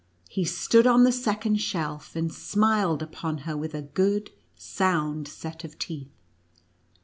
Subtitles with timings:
[0.27, 5.63] He stood on the second shelf, and smiled upon her with a good, sound set
[5.63, 6.17] of teeth.